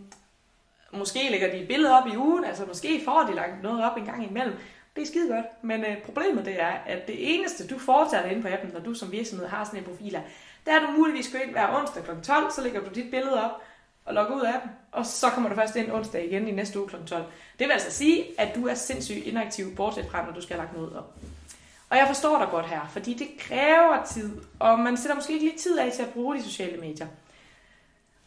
måske 0.98 1.28
lægger 1.30 1.50
de 1.50 1.56
et 1.56 1.68
billede 1.68 1.98
op 1.98 2.06
i 2.06 2.16
ugen, 2.16 2.44
altså 2.44 2.64
måske 2.64 3.02
får 3.04 3.26
de 3.28 3.34
lagt 3.34 3.62
noget 3.62 3.84
op 3.84 3.96
en 3.96 4.04
gang 4.04 4.30
imellem. 4.30 4.54
Det 4.96 5.02
er 5.02 5.06
skide 5.06 5.28
godt, 5.28 5.46
men 5.62 5.84
øh, 5.84 6.02
problemet 6.02 6.44
det 6.44 6.62
er, 6.62 6.72
at 6.86 7.06
det 7.06 7.34
eneste, 7.34 7.66
du 7.66 7.78
foretager 7.78 8.22
dig 8.22 8.32
inde 8.32 8.42
på 8.42 8.48
appen, 8.48 8.70
når 8.72 8.80
du 8.80 8.94
som 8.94 9.12
virksomhed 9.12 9.46
har 9.46 9.64
sådan 9.64 9.78
en 9.78 9.84
profil, 9.84 10.18
der 10.66 10.72
er 10.72 10.86
du 10.86 10.92
muligvis 10.92 11.28
gå 11.32 11.38
ind 11.38 11.50
hver 11.50 11.80
onsdag 11.80 12.04
kl. 12.04 12.10
12, 12.22 12.50
så 12.50 12.62
lægger 12.62 12.80
du 12.80 12.90
dit 12.94 13.10
billede 13.10 13.44
op 13.44 13.62
og 14.04 14.14
logger 14.14 14.36
ud 14.36 14.42
af 14.42 14.54
appen, 14.54 14.70
og 14.92 15.06
så 15.06 15.30
kommer 15.30 15.48
du 15.48 15.54
først 15.54 15.76
ind 15.76 15.92
onsdag 15.92 16.26
igen 16.26 16.48
i 16.48 16.50
næste 16.50 16.80
uge 16.80 16.88
kl. 16.88 16.96
12. 17.06 17.24
Det 17.58 17.66
vil 17.66 17.72
altså 17.72 17.90
sige, 17.90 18.24
at 18.38 18.54
du 18.54 18.66
er 18.66 18.74
sindssygt 18.74 19.26
inaktiv, 19.26 19.76
bortset 19.76 20.06
fra, 20.10 20.26
når 20.26 20.32
du 20.32 20.40
skal 20.40 20.56
have 20.56 20.64
lagt 20.64 20.76
noget 20.76 20.96
op. 20.96 21.14
Og 21.90 21.96
jeg 21.96 22.06
forstår 22.06 22.38
dig 22.38 22.48
godt 22.50 22.66
her, 22.66 22.80
fordi 22.92 23.14
det 23.14 23.28
kræver 23.38 24.04
tid, 24.04 24.30
og 24.58 24.78
man 24.78 24.96
sætter 24.96 25.14
måske 25.14 25.32
ikke 25.32 25.44
lige 25.44 25.58
tid 25.58 25.78
af 25.78 25.92
til 25.92 26.02
at 26.02 26.12
bruge 26.12 26.36
de 26.36 26.42
sociale 26.42 26.76
medier. 26.76 27.06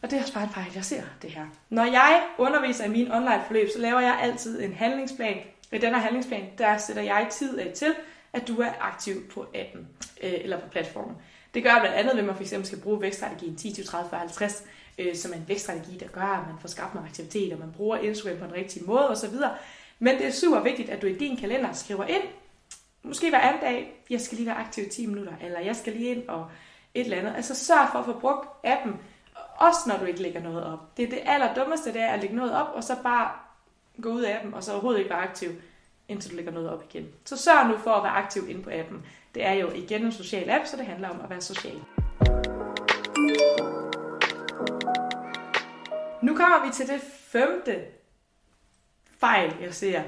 Og 0.02 0.10
det 0.10 0.16
er 0.16 0.22
også 0.22 0.34
bare 0.34 0.44
en 0.44 0.50
fejl, 0.50 0.66
jeg 0.74 0.84
ser 0.84 1.02
det 1.22 1.30
her. 1.30 1.46
Når 1.68 1.84
jeg 1.84 2.22
underviser 2.38 2.84
i 2.84 2.88
min 2.88 3.12
online 3.12 3.42
forløb, 3.46 3.68
så 3.72 3.78
laver 3.78 4.00
jeg 4.00 4.18
altid 4.22 4.62
en 4.62 4.72
handlingsplan. 4.72 5.36
I 5.72 5.78
den 5.78 5.94
her 5.94 6.00
handlingsplan, 6.00 6.44
der 6.58 6.78
sætter 6.78 7.02
jeg 7.02 7.26
tid 7.30 7.58
af 7.58 7.72
til, 7.74 7.94
at 8.32 8.48
du 8.48 8.60
er 8.60 8.70
aktiv 8.80 9.28
på 9.30 9.46
appen 9.54 9.88
øh, 10.22 10.32
eller 10.34 10.60
på 10.60 10.68
platformen. 10.68 11.16
Det 11.54 11.62
gør 11.62 11.70
jeg 11.70 11.80
blandt 11.80 11.96
andet, 11.96 12.12
ved 12.12 12.20
at 12.20 12.26
man 12.26 12.46
fx 12.46 12.66
skal 12.66 12.80
bruge 12.80 13.00
vækststrategien 13.00 13.56
10, 13.56 13.72
20, 13.72 13.84
30, 13.84 14.10
40, 14.10 14.20
50, 14.20 14.64
øh, 14.98 15.14
som 15.14 15.32
er 15.32 15.36
en 15.36 15.44
vækststrategi, 15.48 15.96
der 15.96 16.08
gør, 16.08 16.20
at 16.20 16.46
man 16.46 16.58
får 16.60 16.68
skabt 16.68 16.94
noget 16.94 17.08
aktivitet, 17.08 17.52
og 17.52 17.58
man 17.58 17.72
bruger 17.72 17.96
Instagram 17.96 18.38
på 18.38 18.44
den 18.44 18.54
rigtige 18.54 18.84
måde 18.84 19.08
osv. 19.10 19.34
Men 19.98 20.18
det 20.18 20.26
er 20.26 20.30
super 20.30 20.62
vigtigt, 20.62 20.90
at 20.90 21.02
du 21.02 21.06
i 21.06 21.18
din 21.18 21.36
kalender 21.36 21.72
skriver 21.72 22.04
ind, 22.04 22.22
måske 23.02 23.30
hver 23.30 23.40
anden 23.40 23.60
dag, 23.60 24.04
jeg 24.10 24.20
skal 24.20 24.36
lige 24.36 24.46
være 24.46 24.56
aktiv 24.56 24.86
i 24.86 24.88
10 24.88 25.06
minutter, 25.06 25.32
eller 25.42 25.60
jeg 25.60 25.76
skal 25.76 25.92
lige 25.92 26.14
ind 26.14 26.28
og 26.28 26.50
et 26.94 27.04
eller 27.04 27.16
andet. 27.16 27.32
Altså 27.36 27.54
sørg 27.54 27.88
for 27.92 27.98
at 27.98 28.04
få 28.04 28.18
brugt 28.20 28.48
appen 28.64 28.94
også 29.60 29.80
når 29.86 29.96
du 29.96 30.04
ikke 30.04 30.22
lægger 30.22 30.40
noget 30.40 30.64
op. 30.64 30.96
Det 30.96 31.04
er 31.04 31.08
det 31.10 31.20
allerdummeste, 31.26 31.92
det 31.92 32.00
er 32.00 32.08
at 32.08 32.20
lægge 32.20 32.36
noget 32.36 32.52
op, 32.54 32.68
og 32.74 32.84
så 32.84 32.96
bare 33.02 33.30
gå 34.02 34.08
ud 34.08 34.22
af 34.22 34.36
appen, 34.36 34.54
og 34.54 34.62
så 34.62 34.72
overhovedet 34.72 34.98
ikke 34.98 35.10
være 35.10 35.22
aktiv, 35.22 35.50
indtil 36.08 36.30
du 36.30 36.36
lægger 36.36 36.52
noget 36.52 36.70
op 36.70 36.84
igen. 36.90 37.08
Så 37.24 37.36
sørg 37.36 37.68
nu 37.68 37.76
for 37.78 37.90
at 37.90 38.02
være 38.02 38.12
aktiv 38.12 38.48
inde 38.48 38.62
på 38.62 38.70
appen. 38.72 39.06
Det 39.34 39.44
er 39.44 39.52
jo 39.52 39.70
igen 39.70 40.04
en 40.04 40.12
social 40.12 40.50
app, 40.50 40.66
så 40.66 40.76
det 40.76 40.86
handler 40.86 41.08
om 41.08 41.20
at 41.20 41.30
være 41.30 41.40
social. 41.40 41.82
Nu 46.22 46.36
kommer 46.36 46.66
vi 46.66 46.72
til 46.72 46.88
det 46.88 47.00
femte 47.02 47.84
fejl, 49.18 49.56
jeg 49.60 49.74
ser. 49.74 50.02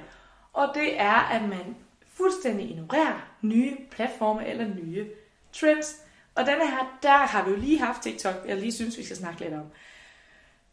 Og 0.52 0.68
det 0.74 1.00
er, 1.00 1.28
at 1.30 1.42
man 1.42 1.76
fuldstændig 2.14 2.70
ignorerer 2.70 3.28
nye 3.42 3.76
platforme 3.90 4.46
eller 4.46 4.66
nye 4.68 5.08
trends. 5.52 6.04
Og 6.34 6.46
denne 6.46 6.70
her, 6.70 6.98
der 7.02 7.16
har 7.16 7.44
vi 7.44 7.50
jo 7.50 7.56
lige 7.56 7.78
haft 7.78 8.02
TikTok, 8.02 8.34
jeg 8.46 8.56
lige 8.56 8.72
synes, 8.72 8.98
vi 8.98 9.04
skal 9.04 9.16
snakke 9.16 9.40
lidt 9.40 9.54
om. 9.54 9.66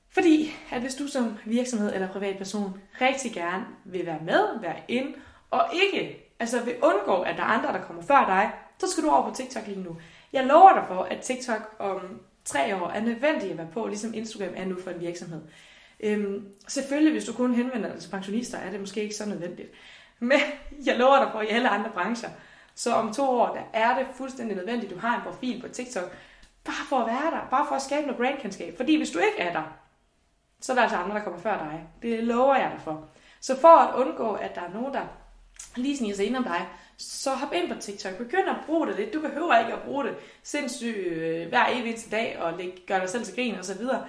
Fordi 0.09 0.55
at 0.71 0.81
hvis 0.81 0.95
du 0.95 1.07
som 1.07 1.37
virksomhed 1.45 1.93
eller 1.93 2.07
privatperson 2.11 2.81
rigtig 3.01 3.33
gerne 3.33 3.65
vil 3.85 4.05
være 4.05 4.19
med, 4.25 4.61
være 4.61 4.77
ind, 4.87 5.15
og 5.51 5.69
ikke 5.73 6.31
altså 6.39 6.63
vil 6.63 6.75
undgå, 6.81 7.21
at 7.21 7.37
der 7.37 7.43
er 7.43 7.47
andre, 7.47 7.73
der 7.73 7.81
kommer 7.81 8.03
før 8.03 8.25
dig, 8.25 8.51
så 8.79 8.91
skal 8.91 9.03
du 9.03 9.09
over 9.09 9.29
på 9.29 9.35
TikTok 9.35 9.67
lige 9.67 9.83
nu. 9.83 9.97
Jeg 10.33 10.45
lover 10.45 10.73
dig 10.73 10.83
for, 10.87 11.03
at 11.03 11.19
TikTok 11.21 11.75
om 11.79 12.21
tre 12.45 12.75
år 12.75 12.89
er 12.89 13.01
nødvendigt 13.01 13.51
at 13.51 13.57
være 13.57 13.67
på, 13.73 13.87
ligesom 13.87 14.13
Instagram 14.13 14.53
er 14.55 14.65
nu 14.65 14.75
for 14.83 14.91
en 14.91 15.01
virksomhed. 15.01 15.41
Øhm, 15.99 16.47
selvfølgelig, 16.67 17.11
hvis 17.11 17.25
du 17.25 17.33
kun 17.33 17.53
henvender 17.53 17.91
dig 17.91 18.01
til 18.01 18.09
pensionister, 18.09 18.57
er 18.57 18.71
det 18.71 18.79
måske 18.79 19.01
ikke 19.01 19.15
så 19.15 19.29
nødvendigt. 19.29 19.71
Men 20.19 20.39
jeg 20.85 20.97
lover 20.97 21.23
dig 21.23 21.29
for, 21.31 21.41
i 21.41 21.47
alle 21.47 21.69
andre 21.69 21.91
brancher, 21.93 22.29
så 22.79 22.93
om 22.93 23.13
to 23.13 23.29
år, 23.29 23.53
der 23.53 23.79
er 23.79 23.97
det 23.97 24.07
fuldstændig 24.15 24.57
nødvendigt, 24.57 24.91
at 24.91 24.95
du 24.95 25.01
har 25.01 25.15
en 25.15 25.21
profil 25.21 25.61
på 25.61 25.67
TikTok, 25.67 26.11
bare 26.63 26.85
for 26.89 26.97
at 26.97 27.07
være 27.07 27.31
der, 27.31 27.47
bare 27.51 27.65
for 27.67 27.75
at 27.75 27.81
skabe 27.81 28.07
noget 28.07 28.17
brandkendskab. 28.17 28.77
Fordi 28.77 28.97
hvis 28.97 29.11
du 29.11 29.19
ikke 29.19 29.39
er 29.39 29.53
der, 29.53 29.63
så 30.61 30.71
er 30.71 30.75
der 30.75 30.81
altså 30.81 30.97
andre, 30.97 31.15
der 31.15 31.23
kommer 31.23 31.39
før 31.39 31.57
dig. 31.57 31.83
Det 32.01 32.23
lover 32.23 32.55
jeg 32.55 32.71
dig 32.71 32.81
for. 32.83 33.07
Så 33.39 33.59
for 33.59 33.67
at 33.67 33.95
undgå, 33.95 34.33
at 34.33 34.55
der 34.55 34.61
er 34.61 34.73
nogen, 34.73 34.93
der 34.93 35.05
lige 35.75 35.97
sniger 35.97 36.15
sig 36.15 36.25
ind 36.25 36.35
om 36.35 36.43
dig, 36.43 36.67
så 36.97 37.33
hop 37.33 37.53
ind 37.53 37.73
på 37.73 37.79
TikTok. 37.79 38.17
Begynd 38.17 38.49
at 38.49 38.55
bruge 38.65 38.87
det 38.87 38.95
lidt. 38.95 39.13
Du 39.13 39.21
behøver 39.21 39.59
ikke 39.59 39.73
at 39.73 39.81
bruge 39.81 40.03
det 40.03 40.15
sindssygt 40.43 40.97
øh, 40.97 41.49
hver 41.49 41.65
evig 41.71 41.95
dag 42.11 42.39
og 42.39 42.57
lægge, 42.57 42.77
gøre 42.87 42.99
dig 42.99 43.09
selv 43.09 43.23
til 43.23 43.35
grin 43.35 43.55
og 43.55 43.65
så 43.65 43.77
videre. 43.77 44.05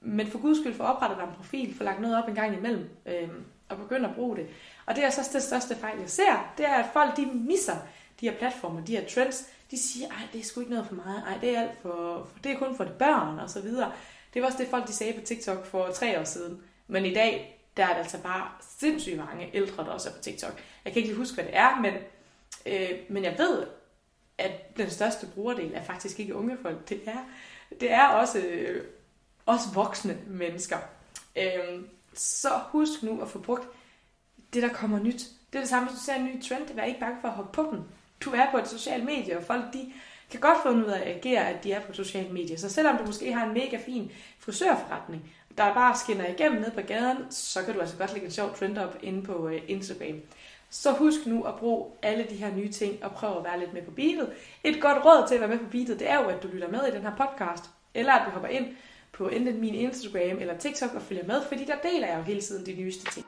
Men 0.00 0.26
for 0.26 0.38
guds 0.38 0.58
skyld, 0.58 0.74
få 0.74 0.82
oprettet 0.82 1.18
dig 1.18 1.24
en 1.24 1.34
profil, 1.36 1.76
få 1.76 1.84
lagt 1.84 2.00
noget 2.00 2.22
op 2.22 2.28
en 2.28 2.34
gang 2.34 2.56
imellem, 2.56 2.90
øh, 3.06 3.28
og 3.68 3.76
begynd 3.76 4.06
at 4.06 4.14
bruge 4.14 4.36
det. 4.36 4.46
Og 4.86 4.96
det 4.96 5.04
er 5.04 5.10
så 5.10 5.30
det 5.32 5.42
største 5.42 5.76
fejl, 5.76 5.98
jeg 6.00 6.10
ser, 6.10 6.52
det 6.58 6.66
er, 6.66 6.74
at 6.74 6.90
folk 6.92 7.16
de 7.16 7.26
misser 7.26 7.76
de 8.20 8.30
her 8.30 8.38
platforme, 8.38 8.82
de 8.86 8.96
her 8.96 9.08
trends. 9.08 9.44
De 9.70 9.78
siger, 9.82 10.08
ej, 10.08 10.28
det 10.32 10.40
er 10.40 10.44
sgu 10.44 10.60
ikke 10.60 10.72
noget 10.72 10.88
for 10.88 10.94
mig, 10.94 11.22
ej, 11.26 11.38
det 11.40 11.56
er, 11.56 11.60
alt 11.60 11.78
for, 11.82 12.28
det 12.44 12.52
er 12.52 12.58
kun 12.58 12.76
for 12.76 12.84
de 12.84 12.92
børn, 12.98 13.38
og 13.38 13.50
så 13.50 13.60
videre. 13.60 13.92
Det 14.34 14.42
var 14.42 14.48
også 14.48 14.58
det, 14.58 14.68
folk 14.68 14.86
de 14.86 14.92
sagde 14.92 15.12
på 15.12 15.20
TikTok 15.20 15.66
for 15.66 15.88
tre 15.88 16.20
år 16.20 16.24
siden. 16.24 16.62
Men 16.86 17.06
i 17.06 17.14
dag, 17.14 17.60
der 17.76 17.84
er 17.84 17.88
der 17.88 17.94
altså 17.94 18.22
bare 18.22 18.48
sindssygt 18.78 19.18
mange 19.18 19.50
ældre, 19.54 19.84
der 19.84 19.90
også 19.90 20.08
er 20.08 20.12
på 20.12 20.22
TikTok. 20.22 20.62
Jeg 20.84 20.92
kan 20.92 21.00
ikke 21.00 21.08
lige 21.08 21.18
huske, 21.18 21.34
hvad 21.34 21.44
det 21.44 21.56
er, 21.56 21.80
men, 21.80 21.94
øh, 22.66 22.98
men 23.08 23.24
jeg 23.24 23.34
ved, 23.38 23.66
at 24.38 24.76
den 24.76 24.90
største 24.90 25.26
brugerdel 25.34 25.74
er 25.74 25.82
faktisk 25.82 26.20
ikke 26.20 26.34
unge 26.34 26.58
folk. 26.62 26.88
Det 26.88 27.00
er, 27.06 27.24
det 27.80 27.92
er 27.92 28.06
også, 28.06 28.38
øh, 28.38 28.84
også 29.46 29.68
voksne 29.74 30.18
mennesker. 30.26 30.78
Øh, 31.36 31.82
så 32.14 32.48
husk 32.68 33.02
nu 33.02 33.22
at 33.22 33.28
få 33.28 33.38
brugt 33.38 33.68
det, 34.54 34.62
der 34.62 34.68
kommer 34.68 34.98
nyt. 34.98 35.20
Det 35.52 35.58
er 35.58 35.62
det 35.62 35.68
samme, 35.68 35.88
hvis 35.88 35.98
du 35.98 36.04
ser 36.04 36.14
en 36.14 36.24
ny 36.24 36.42
trend. 36.42 36.74
Vær 36.74 36.84
ikke 36.84 37.00
bange 37.00 37.18
for 37.20 37.28
at 37.28 37.34
hoppe 37.34 37.52
på 37.52 37.62
den. 37.72 37.84
Du 38.20 38.30
er 38.30 38.50
på 38.50 38.58
et 38.58 38.68
socialt 38.68 39.04
medie, 39.04 39.36
og 39.36 39.42
folk 39.42 39.72
de 39.72 39.92
kan 40.30 40.40
godt 40.40 40.58
få 40.62 40.68
ud 40.68 40.84
af 40.84 41.00
at 41.00 41.16
agere, 41.16 41.48
at 41.48 41.64
de 41.64 41.72
er 41.72 41.80
på 41.80 41.92
sociale 41.92 42.32
medier. 42.32 42.58
Så 42.58 42.68
selvom 42.68 42.96
du 42.96 43.06
måske 43.06 43.32
har 43.32 43.46
en 43.46 43.54
mega 43.54 43.78
fin 43.86 44.12
frisørforretning, 44.38 45.32
der 45.58 45.74
bare 45.74 45.96
skinner 45.96 46.28
igennem 46.28 46.60
ned 46.60 46.70
på 46.70 46.80
gaden, 46.80 47.16
så 47.30 47.62
kan 47.64 47.74
du 47.74 47.80
altså 47.80 47.96
godt 47.96 48.12
lægge 48.12 48.26
en 48.26 48.32
sjov 48.32 48.54
trend 48.54 48.78
op 48.78 48.98
inde 49.02 49.22
på 49.22 49.48
øh, 49.48 49.62
Instagram. 49.68 50.20
Så 50.70 50.92
husk 50.92 51.26
nu 51.26 51.42
at 51.42 51.56
bruge 51.56 51.86
alle 52.02 52.26
de 52.30 52.34
her 52.34 52.54
nye 52.54 52.72
ting 52.72 53.04
og 53.04 53.10
prøv 53.10 53.38
at 53.38 53.44
være 53.44 53.58
lidt 53.58 53.72
med 53.72 53.82
på 53.82 53.90
beatet. 53.90 54.32
Et 54.64 54.80
godt 54.80 55.04
råd 55.04 55.28
til 55.28 55.34
at 55.34 55.40
være 55.40 55.50
med 55.50 55.58
på 55.58 55.70
beatet, 55.70 55.98
det 55.98 56.10
er 56.10 56.22
jo, 56.22 56.28
at 56.28 56.42
du 56.42 56.48
lytter 56.48 56.68
med 56.68 56.86
i 56.88 56.90
den 56.90 57.02
her 57.02 57.16
podcast, 57.16 57.64
eller 57.94 58.12
at 58.12 58.26
du 58.26 58.30
hopper 58.30 58.48
ind 58.48 58.66
på 59.12 59.28
enten 59.28 59.60
min 59.60 59.74
Instagram 59.74 60.38
eller 60.38 60.58
TikTok 60.58 60.94
og 60.94 61.02
følger 61.02 61.26
med, 61.26 61.42
fordi 61.48 61.64
der 61.64 61.76
deler 61.90 62.06
jeg 62.08 62.18
jo 62.18 62.22
hele 62.22 62.40
tiden 62.40 62.66
de 62.66 62.82
nyeste 62.82 63.10
ting. 63.10 63.26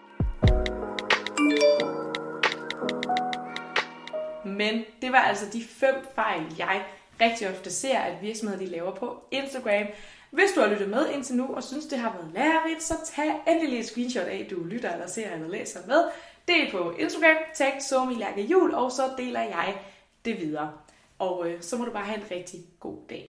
Men 4.46 4.84
det 5.02 5.12
var 5.12 5.18
altså 5.18 5.46
de 5.52 5.64
fem 5.64 5.94
fejl, 6.14 6.42
jeg 6.58 6.84
rigtig 7.20 7.48
ofte 7.48 7.70
ser, 7.70 7.98
at 7.98 8.22
virksomheder 8.22 8.60
de 8.60 8.66
laver 8.66 8.94
på 8.94 9.22
Instagram. 9.30 9.86
Hvis 10.30 10.50
du 10.54 10.60
har 10.60 10.68
lyttet 10.68 10.88
med 10.88 11.08
indtil 11.08 11.36
nu 11.36 11.54
og 11.54 11.62
synes, 11.62 11.86
det 11.86 11.98
har 11.98 12.12
været 12.12 12.30
lærerigt, 12.34 12.82
så 12.82 12.94
tag 13.04 13.34
endelig 13.48 13.78
et 13.78 13.86
screenshot 13.86 14.26
af, 14.26 14.42
at 14.44 14.50
du 14.50 14.64
lytter 14.64 14.92
eller 14.92 15.06
ser 15.06 15.32
eller 15.32 15.48
læser 15.48 15.80
med. 15.86 16.04
Del 16.48 16.70
på 16.70 16.90
Instagram, 16.98 17.36
tag 17.54 17.82
Somi 17.82 18.14
Lærke 18.14 18.42
Jul, 18.42 18.74
og 18.74 18.92
så 18.92 19.02
deler 19.18 19.40
jeg 19.40 19.76
det 20.24 20.40
videre. 20.40 20.72
Og 21.18 21.48
øh, 21.48 21.62
så 21.62 21.76
må 21.76 21.84
du 21.84 21.92
bare 21.92 22.04
have 22.04 22.18
en 22.18 22.30
rigtig 22.30 22.60
god 22.80 22.98
dag. 23.10 23.28